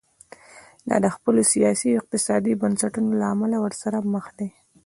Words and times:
دا 0.87 0.95
د 1.03 1.07
خپلو 1.15 1.41
سیاسي 1.53 1.87
او 1.91 1.99
اقتصادي 2.01 2.53
بنسټونو 2.61 3.11
له 3.19 3.25
امله 3.33 3.57
ورسره 3.61 3.97
مخ 4.13 4.25
دي. 4.37 4.49